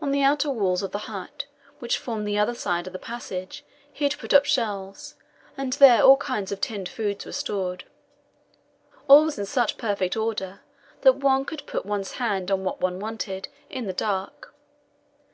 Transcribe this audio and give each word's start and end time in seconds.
On 0.00 0.12
the 0.12 0.22
outer 0.22 0.48
walls 0.48 0.82
of 0.82 0.92
the 0.92 0.96
hut, 1.12 1.44
which 1.78 1.98
formed 1.98 2.26
the 2.26 2.38
other 2.38 2.54
side 2.54 2.86
of 2.86 2.94
the 2.94 2.98
passage, 2.98 3.66
he 3.92 4.06
had 4.06 4.16
put 4.16 4.32
up 4.32 4.46
shelves, 4.46 5.14
and 5.58 5.74
there 5.74 6.00
all 6.02 6.16
kinds 6.16 6.52
of 6.52 6.58
tinned 6.58 6.88
foods 6.88 7.26
were 7.26 7.32
stored. 7.32 7.84
All 9.08 9.26
was 9.26 9.38
in 9.38 9.44
such 9.44 9.76
perfect 9.76 10.16
order 10.16 10.60
that 11.02 11.16
one 11.16 11.44
could 11.44 11.66
put 11.66 11.84
one's 11.84 12.12
hand 12.12 12.50
on 12.50 12.64
what 12.64 12.80
one 12.80 12.98
wanted 12.98 13.48
in 13.68 13.84
the 13.86 13.92
dark. 13.92 14.54